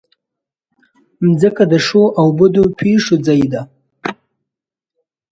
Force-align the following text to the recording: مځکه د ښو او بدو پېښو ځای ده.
مځکه 1.25 1.63
د 1.71 1.73
ښو 1.85 2.03
او 2.19 2.27
بدو 2.39 2.63
پېښو 2.79 3.15
ځای 3.25 3.43
ده. 3.51 3.61